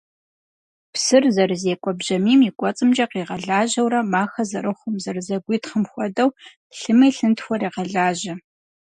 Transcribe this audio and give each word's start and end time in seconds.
Псыр 0.93 1.23
зэрызекӏуэ 1.35 1.91
бжьамийм 1.97 2.41
и 2.49 2.51
кӏуэцӏымкӏэ 2.57 3.05
къигъэлажьэурэ 3.11 3.99
махэ 4.11 4.43
зэрыхъум, 4.49 4.95
зэрызэгуитхъым 5.03 5.83
хуэдэу, 5.91 6.29
лъыми 6.77 7.09
лъынтхуэхэр 7.15 7.61
егъэлажьэ. 7.67 8.33